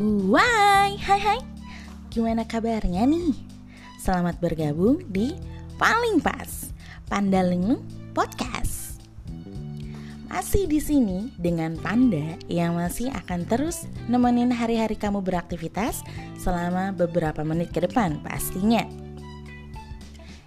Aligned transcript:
Huay, 0.00 0.96
hai 0.96 1.20
hai 1.20 1.40
Gimana 2.08 2.48
kabarnya 2.48 3.04
nih? 3.04 3.36
Selamat 4.00 4.40
bergabung 4.40 5.04
di 5.12 5.36
Paling 5.76 6.24
Pas 6.24 6.72
Pandaling 7.12 7.76
Podcast 8.16 9.04
Masih 10.24 10.64
di 10.72 10.80
sini 10.80 11.28
dengan 11.36 11.76
Panda 11.76 12.32
yang 12.48 12.80
masih 12.80 13.12
akan 13.12 13.44
terus 13.44 13.84
nemenin 14.08 14.48
hari-hari 14.48 14.96
kamu 14.96 15.20
beraktivitas 15.20 16.00
selama 16.40 16.96
beberapa 16.96 17.44
menit 17.44 17.68
ke 17.68 17.84
depan 17.84 18.24
pastinya. 18.24 18.88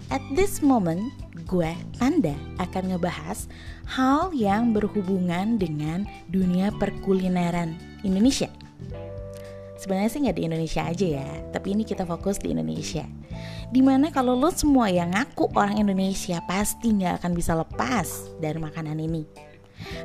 At 0.10 0.26
this 0.34 0.66
moment, 0.66 1.14
gue 1.46 1.78
Panda 2.02 2.34
akan 2.58 2.98
ngebahas 2.98 3.46
hal 3.86 4.34
yang 4.34 4.74
berhubungan 4.74 5.62
dengan 5.62 6.10
dunia 6.34 6.74
perkulineran 6.82 7.78
Indonesia 8.02 8.50
sebenarnya 9.84 10.10
sih 10.16 10.24
nggak 10.24 10.38
di 10.40 10.44
Indonesia 10.48 10.82
aja 10.88 11.08
ya 11.20 11.28
tapi 11.52 11.76
ini 11.76 11.84
kita 11.84 12.08
fokus 12.08 12.40
di 12.40 12.56
Indonesia. 12.56 13.04
Di 13.68 13.84
mana 13.84 14.08
kalau 14.16 14.40
lo 14.40 14.48
semua 14.56 14.88
yang 14.88 15.12
ngaku 15.12 15.52
orang 15.60 15.76
Indonesia 15.76 16.40
pasti 16.48 16.96
nggak 16.96 17.20
akan 17.20 17.32
bisa 17.36 17.52
lepas 17.52 18.32
dari 18.40 18.56
makanan 18.64 18.96
ini. 18.96 19.28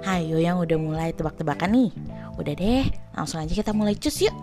Hayo 0.03 0.43
yang 0.43 0.59
udah 0.59 0.75
mulai 0.75 1.15
tebak-tebakan 1.15 1.71
nih. 1.71 1.91
Udah 2.35 2.55
deh 2.59 2.91
langsung 3.15 3.39
aja 3.39 3.55
kita 3.55 3.71
mulai 3.71 3.95
cus 3.95 4.27
yuk. 4.27 4.35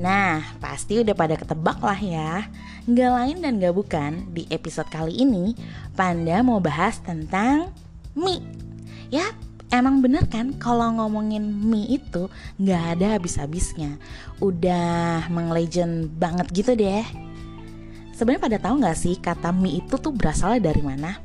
Nah, 0.00 0.56
pasti 0.64 0.96
udah 0.96 1.12
pada 1.12 1.36
ketebak 1.36 1.78
lah 1.84 2.00
ya. 2.00 2.48
Gak 2.88 3.12
lain 3.12 3.44
dan 3.44 3.60
gak 3.60 3.76
bukan, 3.76 4.32
di 4.32 4.48
episode 4.48 4.88
kali 4.88 5.12
ini 5.12 5.52
Panda 5.98 6.40
mau 6.46 6.62
bahas 6.62 7.02
tentang 7.02 7.74
mie. 8.14 8.42
Ya, 9.10 9.34
emang 9.74 9.98
bener 9.98 10.26
kan 10.30 10.54
kalau 10.54 10.86
ngomongin 11.02 11.42
mie 11.42 11.98
itu 11.98 12.30
gak 12.62 12.98
ada 12.98 13.18
habis-habisnya. 13.18 13.98
Udah 14.38 15.26
menglegend 15.30 16.14
banget 16.14 16.46
gitu 16.54 16.78
deh. 16.78 17.02
Sebenarnya 18.14 18.42
pada 18.42 18.58
tahu 18.60 18.74
gak 18.84 18.98
sih 18.98 19.14
kata 19.18 19.50
mie 19.50 19.82
itu 19.82 19.98
tuh 19.98 20.14
berasalnya 20.14 20.70
dari 20.70 20.82
mana? 20.84 21.18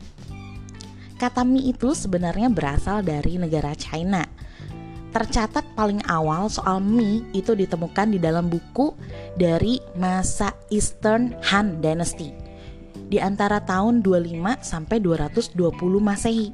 Kata 1.16 1.46
mie 1.46 1.70
itu 1.70 1.94
sebenarnya 1.94 2.50
berasal 2.50 3.06
dari 3.06 3.38
negara 3.38 3.72
China. 3.78 4.26
Tercatat 5.16 5.64
paling 5.80 6.04
awal 6.12 6.52
soal 6.52 6.84
mie 6.84 7.24
itu 7.32 7.56
ditemukan 7.56 8.12
di 8.12 8.20
dalam 8.20 8.52
buku 8.52 8.92
dari 9.40 9.80
masa 9.96 10.52
Eastern 10.68 11.32
Han 11.54 11.80
Dynasty 11.80 12.45
di 13.06 13.22
antara 13.22 13.62
tahun 13.62 14.02
25 14.02 14.42
sampai 14.66 14.98
220 15.02 15.56
Masehi. 16.02 16.50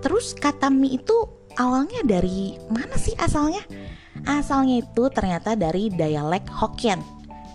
Terus 0.00 0.32
kata 0.32 0.72
mie 0.72 0.96
itu 1.00 1.16
awalnya 1.60 2.00
dari 2.04 2.56
mana 2.72 2.96
sih 2.96 3.12
asalnya? 3.20 3.60
Asalnya 4.24 4.84
itu 4.84 5.08
ternyata 5.12 5.56
dari 5.56 5.88
dialek 5.88 6.48
Hokkien, 6.48 7.00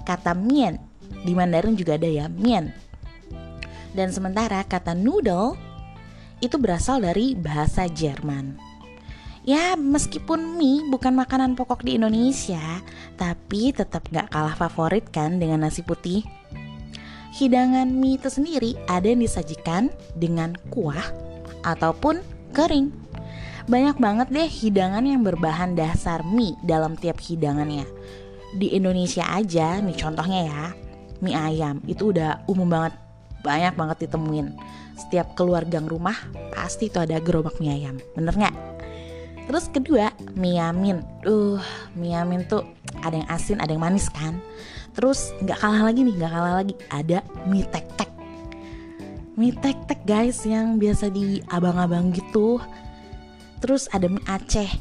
kata 0.06 0.34
mien. 0.34 0.82
Di 1.26 1.34
Mandarin 1.34 1.74
juga 1.74 1.98
ada 1.98 2.06
ya, 2.06 2.30
mien. 2.30 2.70
Dan 3.98 4.14
sementara 4.14 4.62
kata 4.62 4.94
noodle 4.94 5.58
itu 6.44 6.60
berasal 6.62 7.02
dari 7.02 7.34
bahasa 7.34 7.90
Jerman. 7.90 8.76
Ya 9.46 9.78
meskipun 9.78 10.58
mie 10.58 10.90
bukan 10.90 11.14
makanan 11.14 11.54
pokok 11.54 11.86
di 11.86 12.02
Indonesia 12.02 12.82
Tapi 13.14 13.78
tetap 13.78 14.10
gak 14.10 14.34
kalah 14.34 14.58
favorit 14.58 15.06
kan 15.14 15.38
dengan 15.38 15.62
nasi 15.62 15.86
putih 15.86 16.26
Hidangan 17.36 17.92
mie 17.92 18.16
itu 18.16 18.32
sendiri 18.32 18.80
ada 18.88 19.12
yang 19.12 19.20
disajikan 19.20 19.92
dengan 20.16 20.56
kuah 20.72 21.04
ataupun 21.68 22.24
kering 22.56 22.96
Banyak 23.68 24.00
banget 24.00 24.28
deh 24.32 24.48
hidangan 24.48 25.04
yang 25.04 25.26
berbahan 25.26 25.76
dasar 25.76 26.24
mie 26.24 26.56
dalam 26.64 26.96
tiap 26.96 27.20
hidangannya 27.20 27.84
Di 28.56 28.72
Indonesia 28.72 29.28
aja 29.28 29.84
nih 29.84 29.98
contohnya 30.00 30.40
ya 30.48 30.64
Mie 31.20 31.36
ayam 31.36 31.84
itu 31.84 32.16
udah 32.16 32.48
umum 32.48 32.72
banget 32.72 32.96
Banyak 33.44 33.76
banget 33.76 34.08
ditemuin 34.08 34.56
Setiap 34.96 35.36
keluar 35.36 35.68
gang 35.68 35.92
rumah 35.92 36.16
pasti 36.56 36.88
itu 36.88 37.04
ada 37.04 37.20
gerobak 37.20 37.60
mie 37.60 37.76
ayam 37.76 38.00
Bener 38.16 38.32
gak? 38.32 38.56
Terus 39.46 39.70
kedua, 39.70 40.10
miamin. 40.34 41.06
Uh, 41.22 41.62
miamin 41.94 42.50
tuh 42.50 42.66
ada 43.06 43.22
yang 43.22 43.30
asin, 43.30 43.62
ada 43.62 43.70
yang 43.70 43.84
manis 43.86 44.10
kan. 44.10 44.42
Terus 44.96 45.36
nggak 45.44 45.60
kalah 45.60 45.92
lagi 45.92 46.08
nih, 46.08 46.16
nggak 46.16 46.32
kalah 46.32 46.54
lagi 46.64 46.74
ada 46.88 47.20
mie 47.46 47.68
tek 47.68 47.86
tek. 48.00 48.12
Mie 49.36 49.52
tek 49.52 49.76
tek 49.86 50.02
guys 50.08 50.48
yang 50.48 50.80
biasa 50.80 51.12
di 51.12 51.44
abang-abang 51.52 52.16
gitu. 52.16 52.64
Terus 53.60 53.92
ada 53.92 54.08
mie 54.08 54.24
Aceh, 54.24 54.72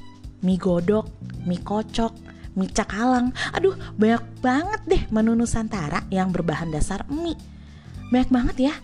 mie 0.46 0.56
godok, 0.56 1.10
mie 1.42 1.58
kocok, 1.58 2.14
mie 2.54 2.70
cakalang. 2.70 3.34
Aduh, 3.52 3.74
banyak 3.98 4.22
banget 4.38 4.80
deh 4.86 5.02
menu 5.10 5.34
Nusantara 5.34 6.06
yang 6.14 6.30
berbahan 6.30 6.70
dasar 6.70 7.02
mie. 7.10 7.34
Banyak 8.14 8.30
banget 8.30 8.56
ya. 8.70 8.74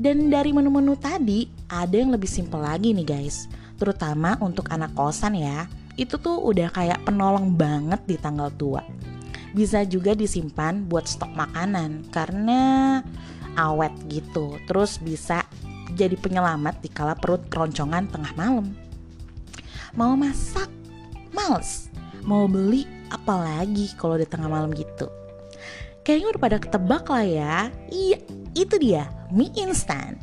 Dan 0.00 0.32
dari 0.32 0.52
menu-menu 0.52 0.96
tadi 0.96 1.44
ada 1.68 1.92
yang 1.92 2.08
lebih 2.08 2.24
simpel 2.24 2.64
lagi 2.64 2.96
nih 2.96 3.04
guys 3.04 3.44
terutama 3.80 4.36
untuk 4.44 4.68
anak 4.68 4.92
kosan 4.92 5.40
ya, 5.40 5.64
itu 5.96 6.20
tuh 6.20 6.36
udah 6.36 6.68
kayak 6.68 7.00
penolong 7.08 7.56
banget 7.56 8.04
di 8.04 8.20
tanggal 8.20 8.52
tua. 8.52 8.84
Bisa 9.50 9.82
juga 9.82 10.14
disimpan 10.14 10.86
buat 10.86 11.10
stok 11.10 11.34
makanan 11.34 12.10
karena 12.14 13.02
awet 13.58 13.92
gitu. 14.06 14.58
Terus 14.70 15.02
bisa 15.02 15.42
jadi 15.94 16.14
penyelamat 16.14 16.82
di 16.82 16.88
kala 16.90 17.18
perut 17.18 17.42
keroncongan 17.50 18.06
tengah 18.10 18.32
malam. 18.38 18.70
Mau 19.98 20.14
masak, 20.14 20.70
males. 21.34 21.90
Mau 22.22 22.46
beli, 22.46 22.86
apalagi 23.10 23.90
kalau 23.98 24.14
di 24.14 24.28
tengah 24.28 24.46
malam 24.46 24.70
gitu. 24.70 25.10
Kayaknya 26.06 26.28
udah 26.36 26.42
pada 26.42 26.58
ketebak 26.62 27.04
lah 27.10 27.26
ya. 27.26 27.56
Iya, 27.90 28.18
itu 28.54 28.74
dia, 28.78 29.10
mie 29.34 29.50
instan. 29.58 30.16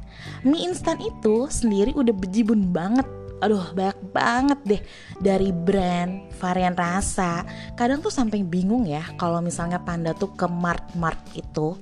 Mie 0.46 0.72
instan 0.72 0.98
itu 1.04 1.52
sendiri 1.52 1.92
udah 1.98 2.16
bejibun 2.16 2.72
banget 2.72 3.06
aduh 3.38 3.74
banyak 3.74 4.00
banget 4.10 4.60
deh 4.66 4.82
dari 5.22 5.54
brand, 5.54 6.30
varian 6.42 6.74
rasa. 6.74 7.46
Kadang 7.78 8.02
tuh 8.02 8.14
sampai 8.14 8.42
bingung 8.42 8.90
ya 8.90 9.06
kalau 9.18 9.42
misalnya 9.42 9.82
Panda 9.82 10.18
tuh 10.18 10.34
ke 10.34 10.50
mart-mart 10.50 11.22
itu 11.38 11.78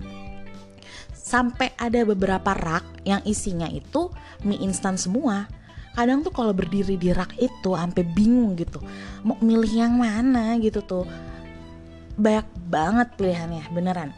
sampai 1.16 1.74
ada 1.80 2.06
beberapa 2.06 2.54
rak 2.54 3.02
yang 3.08 3.24
isinya 3.26 3.66
itu 3.72 4.12
mie 4.44 4.62
instan 4.62 5.00
semua. 5.00 5.48
Kadang 5.96 6.28
tuh 6.28 6.36
kalau 6.36 6.52
berdiri 6.52 7.00
di 7.00 7.16
rak 7.16 7.40
itu 7.40 7.72
sampai 7.72 8.04
bingung 8.04 8.60
gitu. 8.60 8.84
Mau 9.24 9.40
milih 9.40 9.74
yang 9.88 9.96
mana 9.96 10.60
gitu 10.60 10.84
tuh. 10.84 11.08
Banyak 12.20 12.48
banget 12.68 13.08
pilihannya, 13.16 13.64
beneran. 13.72 14.12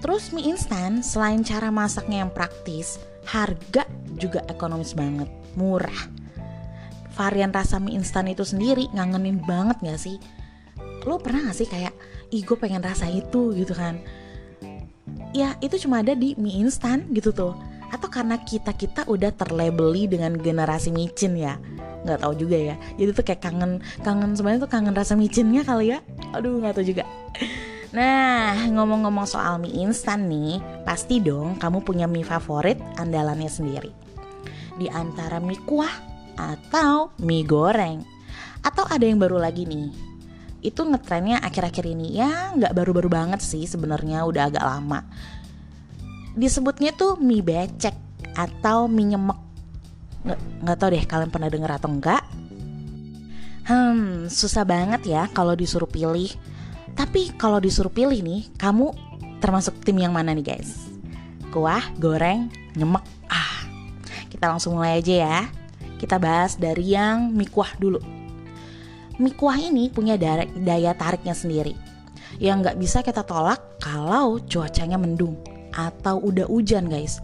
Terus 0.00 0.30
mie 0.30 0.54
instan 0.54 1.02
selain 1.02 1.42
cara 1.42 1.68
masaknya 1.68 2.24
yang 2.24 2.32
praktis, 2.32 3.02
harga 3.26 3.84
juga 4.16 4.40
ekonomis 4.48 4.96
banget 4.96 5.39
murah. 5.58 6.10
Varian 7.14 7.52
rasa 7.52 7.76
mie 7.82 7.98
instan 7.98 8.30
itu 8.30 8.46
sendiri 8.46 8.88
ngangenin 8.94 9.42
banget 9.44 9.76
gak 9.82 10.00
sih? 10.00 10.16
Lo 11.04 11.18
pernah 11.18 11.50
gak 11.50 11.56
sih 11.58 11.68
kayak 11.68 11.92
ih 12.30 12.42
gue 12.46 12.56
pengen 12.56 12.80
rasa 12.80 13.10
itu 13.10 13.52
gitu 13.56 13.74
kan? 13.74 13.98
Ya 15.34 15.58
itu 15.60 15.76
cuma 15.86 16.02
ada 16.02 16.14
di 16.14 16.38
mie 16.38 16.62
instan 16.62 17.10
gitu 17.10 17.34
tuh. 17.34 17.54
Atau 17.90 18.06
karena 18.06 18.38
kita 18.38 18.70
kita 18.72 19.02
udah 19.10 19.34
terlabeli 19.34 20.06
dengan 20.06 20.38
generasi 20.38 20.94
micin 20.94 21.34
ya? 21.34 21.58
Nggak 22.06 22.22
tahu 22.22 22.32
juga 22.38 22.56
ya. 22.56 22.74
Jadi 22.96 23.10
tuh 23.12 23.24
kayak 23.26 23.42
kangen 23.42 23.82
kangen 24.06 24.32
sebenarnya 24.38 24.64
tuh 24.64 24.70
kangen 24.70 24.94
rasa 24.94 25.18
micinnya 25.18 25.66
kali 25.66 25.92
ya? 25.92 25.98
Aduh 26.32 26.62
nggak 26.62 26.78
tahu 26.78 26.86
juga. 26.86 27.04
Nah 27.90 28.54
ngomong-ngomong 28.70 29.26
soal 29.26 29.58
mie 29.58 29.74
instan 29.82 30.30
nih 30.30 30.62
pasti 30.86 31.18
dong 31.18 31.58
kamu 31.58 31.82
punya 31.82 32.06
mie 32.06 32.22
favorit 32.22 32.78
andalannya 32.96 33.50
sendiri 33.50 34.09
di 34.80 34.88
antara 34.88 35.36
mie 35.36 35.60
kuah 35.68 35.92
atau 36.40 37.12
mie 37.20 37.44
goreng. 37.44 38.00
Atau 38.64 38.88
ada 38.88 39.04
yang 39.04 39.20
baru 39.20 39.36
lagi 39.36 39.68
nih. 39.68 39.92
Itu 40.64 40.88
ngetrennya 40.88 41.44
akhir-akhir 41.44 41.84
ini 41.84 42.16
ya 42.16 42.56
nggak 42.56 42.72
baru-baru 42.72 43.12
banget 43.12 43.44
sih 43.44 43.68
sebenarnya 43.68 44.24
udah 44.24 44.48
agak 44.48 44.64
lama. 44.64 45.04
Disebutnya 46.32 46.96
tuh 46.96 47.20
mie 47.20 47.44
becek 47.44 47.96
atau 48.32 48.88
mie 48.88 49.12
nyemek. 49.12 49.40
Nggak, 50.60 50.76
tau 50.76 50.88
deh 50.92 51.04
kalian 51.04 51.32
pernah 51.32 51.48
denger 51.48 51.70
atau 51.80 51.88
enggak. 51.88 52.24
Hmm, 53.64 54.28
susah 54.28 54.64
banget 54.64 55.04
ya 55.08 55.28
kalau 55.32 55.56
disuruh 55.56 55.88
pilih. 55.88 56.32
Tapi 56.92 57.32
kalau 57.40 57.56
disuruh 57.56 57.92
pilih 57.92 58.20
nih, 58.20 58.52
kamu 58.60 58.92
termasuk 59.40 59.80
tim 59.80 59.96
yang 59.96 60.12
mana 60.12 60.36
nih 60.36 60.52
guys? 60.56 60.90
Kuah, 61.48 61.80
goreng, 61.96 62.52
nyemek, 62.76 63.02
kita 64.30 64.46
langsung 64.46 64.78
mulai 64.78 65.02
aja 65.02 65.14
ya. 65.26 65.40
Kita 65.98 66.16
bahas 66.16 66.56
dari 66.56 66.94
yang 66.94 67.34
mie 67.34 67.50
kuah 67.50 67.74
dulu. 67.76 68.00
Mie 69.20 69.36
kuah 69.36 69.60
ini 69.60 69.92
punya 69.92 70.16
daya 70.16 70.96
tariknya 70.96 71.36
sendiri. 71.36 71.76
Yang 72.40 72.56
nggak 72.64 72.76
bisa 72.80 72.98
kita 73.04 73.26
tolak 73.26 73.82
kalau 73.82 74.40
cuacanya 74.40 74.96
mendung 74.96 75.36
atau 75.74 76.22
udah 76.22 76.48
hujan 76.48 76.88
guys. 76.88 77.20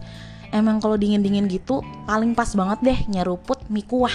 Emang 0.53 0.77
kalau 0.83 0.99
dingin-dingin 0.99 1.49
gitu 1.49 1.81
paling 2.05 2.37
pas 2.37 2.53
banget 2.53 2.79
deh 2.83 2.99
nyeruput 3.09 3.65
mie 3.71 3.83
kuah 3.83 4.13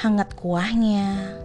Hangat 0.00 0.32
kuahnya, 0.32 1.36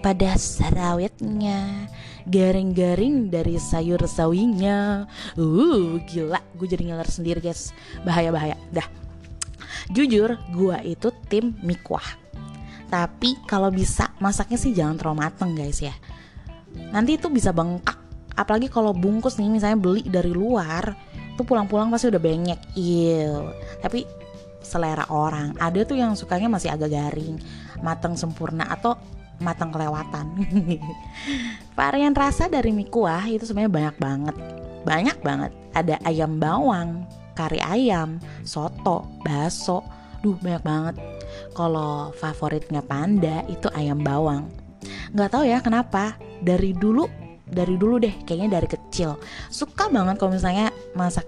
pedas 0.00 0.56
rawitnya, 0.72 1.84
garing-garing 2.24 3.28
dari 3.28 3.60
sayur 3.60 4.00
sawinya. 4.08 5.04
Uh 5.36 6.00
gila 6.08 6.40
gue 6.56 6.64
jadi 6.64 6.88
ngeler 6.88 7.04
sendiri 7.12 7.44
guys. 7.44 7.76
Bahaya-bahaya. 8.00 8.56
Dah 8.72 8.88
Jujur 9.90 10.38
gue 10.54 10.78
itu 10.86 11.08
tim 11.26 11.58
mie 11.66 11.78
kuah 11.82 12.04
Tapi 12.86 13.42
kalau 13.46 13.70
bisa 13.74 14.14
masaknya 14.22 14.58
sih 14.58 14.74
jangan 14.74 14.98
terlalu 14.98 15.16
mateng 15.26 15.54
guys 15.54 15.78
ya. 15.82 15.94
Nanti 16.94 17.18
itu 17.18 17.26
bisa 17.30 17.50
bengkak. 17.50 17.98
Apalagi 18.38 18.70
kalau 18.70 18.94
bungkus 18.94 19.38
nih 19.38 19.50
misalnya 19.50 19.76
beli 19.76 20.06
dari 20.06 20.30
luar 20.30 20.94
Tuh 21.34 21.44
pulang-pulang 21.44 21.90
pasti 21.90 22.08
udah 22.08 22.22
banyak 22.22 22.60
Il 22.78 23.50
Tapi 23.82 24.06
selera 24.62 25.06
orang. 25.10 25.58
Ada 25.58 25.86
tuh 25.86 25.98
yang 25.98 26.14
sukanya 26.14 26.46
masih 26.46 26.70
agak 26.70 26.94
garing 26.94 27.38
Mateng 27.82 28.14
sempurna 28.14 28.70
atau 28.70 28.94
matang 29.40 29.72
kelewatan. 29.72 30.36
Varian 31.78 32.12
rasa 32.12 32.46
dari 32.46 32.70
mie 32.70 32.86
kuah 32.92 33.24
itu 33.26 33.48
sebenarnya 33.48 33.72
banyak 33.72 33.96
banget. 33.96 34.36
Banyak 34.84 35.18
banget. 35.24 35.52
Ada 35.72 35.96
ayam 36.04 36.36
bawang, 36.36 37.08
kari 37.34 37.60
ayam, 37.62 38.18
soto, 38.42 39.06
bakso. 39.22 39.82
Duh 40.20 40.36
banyak 40.36 40.64
banget. 40.64 40.94
Kalau 41.56 42.12
favoritnya 42.12 42.84
panda 42.84 43.40
itu 43.48 43.72
ayam 43.72 44.04
bawang. 44.04 44.52
Gak 45.16 45.32
tahu 45.32 45.44
ya 45.48 45.60
kenapa 45.60 46.16
Dari 46.40 46.72
dulu 46.72 47.04
dari 47.50 47.74
dulu 47.74 47.98
deh 48.00 48.14
kayaknya 48.24 48.60
dari 48.60 48.68
kecil. 48.70 49.18
Suka 49.50 49.90
banget 49.90 50.16
kalau 50.16 50.32
misalnya 50.32 50.72
masak 50.94 51.26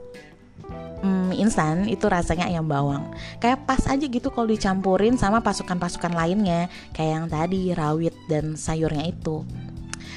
mie 1.32 1.40
instan 1.40 1.88
itu 1.88 2.06
rasanya 2.06 2.46
ayam 2.46 2.68
bawang. 2.68 3.08
Kayak 3.40 3.64
pas 3.64 3.82
aja 3.88 4.04
gitu 4.04 4.28
kalau 4.28 4.46
dicampurin 4.46 5.16
sama 5.16 5.40
pasukan-pasukan 5.40 6.12
lainnya. 6.12 6.68
Kayak 6.92 7.10
yang 7.10 7.26
tadi 7.32 7.62
rawit 7.72 8.14
dan 8.28 8.54
sayurnya 8.54 9.08
itu. 9.08 9.42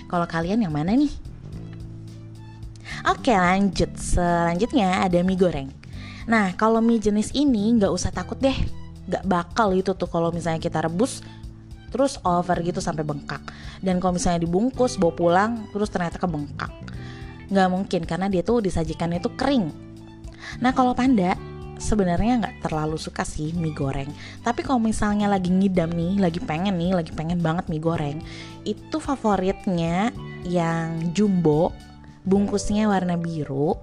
Kalau 0.06 0.28
kalian 0.30 0.62
yang 0.62 0.76
mana 0.76 0.94
nih 0.94 1.10
Oke 3.10 3.34
lanjut. 3.34 3.92
Selanjutnya 3.98 5.04
ada 5.06 5.20
mie 5.22 5.38
goreng. 5.38 5.70
Nah 6.26 6.54
kalau 6.58 6.82
mie 6.82 7.02
jenis 7.02 7.34
ini 7.38 7.76
nggak 7.78 7.92
usah 7.92 8.10
takut 8.10 8.38
deh. 8.42 8.56
Gak 9.06 9.22
bakal 9.30 9.78
itu 9.78 9.94
tuh 9.94 10.10
kalau 10.10 10.34
misalnya 10.34 10.58
kita 10.58 10.82
rebus 10.82 11.22
Terus 11.94 12.20
over 12.26 12.58
gitu 12.66 12.82
sampai 12.84 13.06
bengkak. 13.06 13.40
Dan 13.80 14.02
kalau 14.02 14.18
misalnya 14.18 14.42
dibungkus 14.42 14.98
bawa 14.98 15.14
pulang 15.14 15.52
Terus 15.70 15.88
ternyata 15.94 16.18
kebengkak. 16.18 16.74
Nggak 17.48 17.70
mungkin 17.70 18.02
karena 18.04 18.28
dia 18.28 18.42
tuh 18.42 18.60
disajikan 18.66 19.14
itu 19.14 19.30
kering. 19.38 19.70
Nah 20.60 20.74
kalau 20.74 20.98
panda 20.98 21.38
sebenarnya 21.76 22.40
nggak 22.40 22.56
terlalu 22.68 22.96
suka 22.96 23.28
sih 23.28 23.52
mie 23.54 23.76
goreng. 23.76 24.10
Tapi 24.42 24.64
kalau 24.64 24.80
misalnya 24.82 25.28
lagi 25.28 25.52
ngidam 25.52 25.92
nih 25.92 26.20
lagi 26.20 26.40
pengen 26.42 26.76
nih 26.80 26.96
lagi 26.96 27.12
pengen 27.12 27.40
banget 27.44 27.68
mie 27.68 27.84
goreng 27.84 28.18
itu 28.66 28.98
favoritnya 28.98 30.10
yang 30.48 31.14
jumbo 31.14 31.72
bungkusnya 32.26 32.90
warna 32.90 33.16
biru 33.16 33.78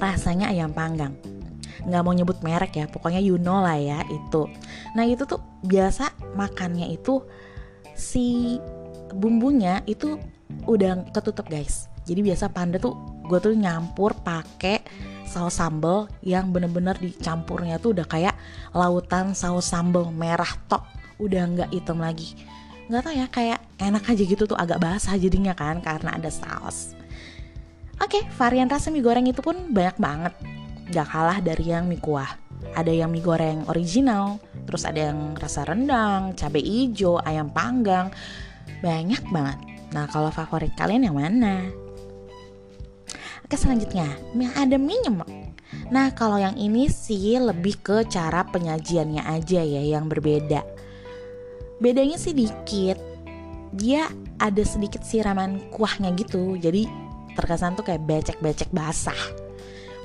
rasanya 0.00 0.50
ayam 0.50 0.72
panggang. 0.72 1.14
Nggak 1.84 2.02
mau 2.02 2.14
nyebut 2.16 2.38
merek 2.40 2.80
ya 2.80 2.84
pokoknya 2.88 3.20
you 3.22 3.36
know 3.36 3.60
lah 3.60 3.76
ya 3.76 4.02
itu. 4.08 4.48
Nah 4.96 5.04
itu 5.04 5.28
tuh 5.28 5.38
biasa 5.62 6.34
makannya 6.34 6.90
itu 6.90 7.22
si 7.94 8.56
bumbunya 9.12 9.84
itu 9.84 10.16
udah 10.64 11.12
ketutup 11.12 11.46
guys. 11.46 11.86
Jadi 12.08 12.24
biasa 12.24 12.48
panda 12.48 12.80
tuh 12.80 12.96
gue 13.28 13.38
tuh 13.38 13.52
nyampur 13.52 14.16
pakai 14.24 14.80
saus 15.28 15.60
sambal 15.60 16.08
yang 16.24 16.48
bener-bener 16.48 16.96
dicampurnya 16.96 17.76
tuh 17.76 17.92
udah 17.92 18.08
kayak 18.08 18.32
lautan 18.72 19.36
saus 19.36 19.68
sambal 19.68 20.08
merah 20.08 20.48
top 20.72 20.88
udah 21.20 21.44
nggak 21.52 21.70
hitam 21.76 22.00
lagi. 22.00 22.32
Nggak 22.88 23.02
tau 23.04 23.12
ya 23.12 23.26
kayak 23.28 23.60
enak 23.76 24.04
aja 24.08 24.22
gitu 24.24 24.48
tuh 24.48 24.56
agak 24.56 24.80
basah 24.80 25.20
jadinya 25.20 25.52
kan 25.52 25.84
karena 25.84 26.16
ada 26.16 26.32
saus 26.32 26.97
oke 27.98 28.20
varian 28.38 28.70
rasa 28.70 28.88
mie 28.90 29.04
goreng 29.04 29.26
itu 29.28 29.42
pun 29.44 29.70
banyak 29.70 29.96
banget. 29.98 30.34
Gak 30.88 31.08
kalah 31.10 31.38
dari 31.44 31.70
yang 31.70 31.86
mie 31.86 32.00
kuah. 32.00 32.28
Ada 32.74 32.90
yang 32.90 33.12
mie 33.12 33.22
goreng 33.22 33.66
original 33.70 34.42
terus 34.66 34.84
ada 34.84 35.12
yang 35.12 35.32
rasa 35.38 35.64
rendang 35.64 36.34
cabai 36.34 36.64
hijau 36.64 37.20
ayam 37.22 37.52
panggang. 37.52 38.10
Banyak 38.80 39.28
banget. 39.30 39.58
Nah 39.94 40.04
kalau 40.10 40.28
favorit 40.28 40.72
kalian 40.76 41.08
yang 41.08 41.16
mana? 41.16 41.66
Oke 43.48 43.56
selanjutnya, 43.56 44.12
ada 44.60 44.76
mie 44.76 45.00
nyemek. 45.08 45.30
Nah 45.88 46.12
kalau 46.12 46.36
yang 46.36 46.52
ini 46.60 46.92
sih 46.92 47.40
lebih 47.40 47.80
ke 47.80 48.04
cara 48.04 48.44
penyajiannya 48.44 49.24
aja 49.24 49.64
ya 49.64 49.82
yang 49.96 50.04
berbeda. 50.04 50.60
Bedanya 51.80 52.20
sih 52.20 52.36
dikit, 52.36 53.00
dia 53.72 54.04
ada 54.36 54.62
sedikit 54.68 55.00
siraman 55.00 55.72
kuahnya 55.72 56.12
gitu, 56.20 56.60
jadi 56.60 56.84
terkesan 57.38 57.78
tuh 57.78 57.86
kayak 57.86 58.02
becek-becek 58.02 58.74
basah. 58.74 59.14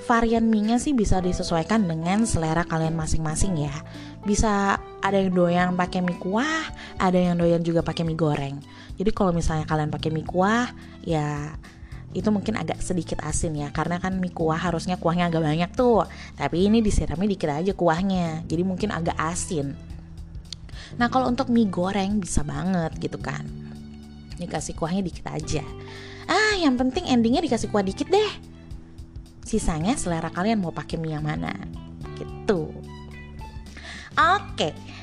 Varian 0.06 0.46
mie-nya 0.46 0.78
sih 0.78 0.94
bisa 0.94 1.18
disesuaikan 1.24 1.90
dengan 1.90 2.28
selera 2.30 2.62
kalian 2.68 2.94
masing-masing 2.94 3.66
ya. 3.66 3.74
Bisa 4.22 4.78
ada 5.02 5.18
yang 5.18 5.34
doyan 5.34 5.74
pakai 5.74 6.06
mie 6.06 6.20
kuah, 6.22 6.70
ada 7.02 7.18
yang 7.18 7.40
doyan 7.42 7.66
juga 7.66 7.82
pakai 7.82 8.06
mie 8.06 8.20
goreng. 8.20 8.62
Jadi 9.00 9.10
kalau 9.10 9.34
misalnya 9.34 9.66
kalian 9.66 9.90
pakai 9.90 10.14
mie 10.14 10.28
kuah, 10.28 10.70
ya 11.02 11.56
itu 12.14 12.30
mungkin 12.30 12.56
agak 12.62 12.80
sedikit 12.80 13.26
asin 13.26 13.58
ya 13.58 13.74
karena 13.74 13.98
kan 13.98 14.22
mie 14.22 14.30
kuah 14.30 14.58
harusnya 14.58 15.02
kuahnya 15.02 15.34
agak 15.34 15.42
banyak 15.42 15.72
tuh 15.74 16.06
tapi 16.38 16.70
ini 16.70 16.80
disiramnya 16.86 17.26
dikit 17.26 17.50
aja 17.50 17.74
kuahnya 17.74 18.46
jadi 18.46 18.62
mungkin 18.62 18.94
agak 18.94 19.18
asin 19.18 19.74
nah 21.02 21.10
kalau 21.10 21.26
untuk 21.26 21.50
mie 21.50 21.66
goreng 21.66 22.22
bisa 22.22 22.46
banget 22.46 22.94
gitu 23.02 23.18
kan 23.18 23.50
dikasih 24.38 24.78
kuahnya 24.78 25.02
dikit 25.02 25.26
aja 25.34 25.66
ah 26.28 26.56
yang 26.60 26.80
penting 26.80 27.08
endingnya 27.10 27.44
dikasih 27.44 27.70
kuah 27.70 27.86
dikit 27.86 28.08
deh 28.10 28.32
sisanya 29.44 29.96
selera 30.00 30.32
kalian 30.32 30.64
mau 30.64 30.72
pakai 30.72 30.98
mie 30.98 31.16
yang 31.16 31.26
mana 31.26 31.54
gitu 32.18 32.72
oke 34.16 34.94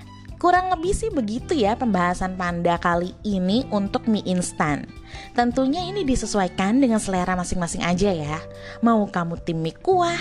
Kurang 0.40 0.72
lebih 0.72 0.96
sih 0.96 1.12
begitu 1.12 1.52
ya 1.52 1.76
pembahasan 1.76 2.32
Panda 2.40 2.80
kali 2.80 3.12
ini 3.28 3.68
untuk 3.68 4.08
mie 4.08 4.24
instan. 4.24 4.88
Tentunya 5.36 5.84
ini 5.84 6.00
disesuaikan 6.00 6.80
dengan 6.80 6.96
selera 6.96 7.36
masing-masing 7.36 7.84
aja 7.84 8.08
ya. 8.08 8.40
Mau 8.80 9.04
kamu 9.04 9.36
tim 9.44 9.60
mie 9.60 9.76
kuah, 9.76 10.16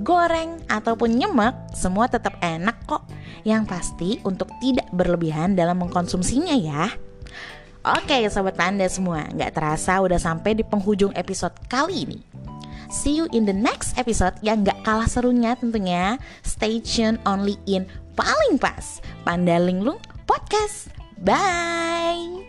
goreng, 0.00 0.64
ataupun 0.64 1.20
nyemek, 1.20 1.76
semua 1.76 2.08
tetap 2.08 2.40
enak 2.40 2.88
kok. 2.88 3.04
Yang 3.44 3.62
pasti 3.68 4.10
untuk 4.24 4.48
tidak 4.64 4.88
berlebihan 4.96 5.52
dalam 5.52 5.76
mengkonsumsinya 5.76 6.56
ya. 6.56 6.88
Oke 7.84 8.24
sobat 8.32 8.56
panda 8.56 8.88
semua, 8.88 9.28
nggak 9.28 9.60
terasa 9.60 10.00
udah 10.00 10.16
sampai 10.16 10.56
di 10.56 10.64
penghujung 10.64 11.12
episode 11.12 11.52
kali 11.68 12.08
ini. 12.08 12.18
See 12.88 13.20
you 13.20 13.28
in 13.36 13.44
the 13.44 13.52
next 13.52 14.00
episode 14.00 14.32
yang 14.40 14.64
nggak 14.64 14.80
kalah 14.88 15.04
serunya 15.04 15.52
tentunya. 15.52 16.16
Stay 16.40 16.80
tune 16.80 17.20
only 17.28 17.60
in 17.68 17.84
paling 18.16 18.56
pas 18.56 19.04
Panda 19.26 19.60
Linglung 19.60 20.00
Podcast. 20.24 20.88
Bye. 21.20 22.40